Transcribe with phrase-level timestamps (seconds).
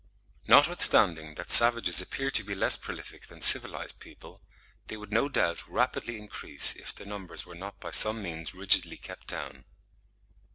[0.47, 4.41] Notwithstanding that savages appear to be less prolific than civilised people,
[4.87, 8.97] they would no doubt rapidly increase if their numbers were not by some means rigidly
[8.97, 9.63] kept down.